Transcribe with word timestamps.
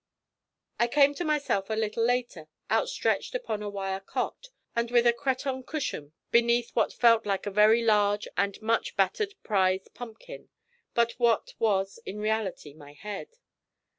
I 0.79 0.87
came 0.87 1.13
to 1.13 1.23
myself 1.23 1.69
a 1.69 1.75
little 1.75 2.03
later, 2.03 2.47
outstretched 2.71 3.35
upon 3.35 3.61
a 3.61 3.69
wire 3.69 3.99
cot, 3.99 4.47
and 4.75 4.89
with 4.89 5.05
a 5.05 5.13
cretonne 5.13 5.61
cushion 5.61 6.13
beneath 6.31 6.71
what 6.71 6.91
felt 6.91 7.27
like 7.27 7.45
a 7.45 7.51
very 7.51 7.83
large 7.83 8.27
and 8.35 8.59
much 8.63 8.95
battered 8.97 9.35
prize 9.43 9.87
pumpkin, 9.93 10.49
but 10.95 11.11
what 11.19 11.53
was 11.59 11.99
in 12.03 12.17
reality 12.17 12.73
my 12.73 12.93
head. 12.93 13.35